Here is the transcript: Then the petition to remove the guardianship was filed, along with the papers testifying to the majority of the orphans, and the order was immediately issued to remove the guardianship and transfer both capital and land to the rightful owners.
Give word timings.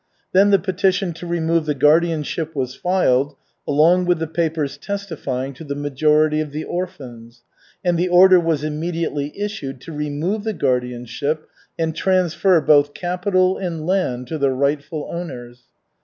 Then 0.33 0.49
the 0.49 0.57
petition 0.57 1.13
to 1.13 1.27
remove 1.27 1.67
the 1.67 1.75
guardianship 1.75 2.55
was 2.55 2.73
filed, 2.73 3.35
along 3.67 4.05
with 4.05 4.17
the 4.17 4.25
papers 4.25 4.75
testifying 4.79 5.53
to 5.53 5.63
the 5.63 5.75
majority 5.75 6.39
of 6.41 6.49
the 6.51 6.63
orphans, 6.63 7.43
and 7.85 7.99
the 7.99 8.07
order 8.09 8.39
was 8.39 8.63
immediately 8.63 9.31
issued 9.39 9.79
to 9.81 9.91
remove 9.93 10.43
the 10.43 10.53
guardianship 10.53 11.47
and 11.77 11.95
transfer 11.95 12.59
both 12.61 12.95
capital 12.95 13.59
and 13.59 13.85
land 13.85 14.25
to 14.29 14.39
the 14.39 14.49
rightful 14.49 15.07
owners. 15.13 15.65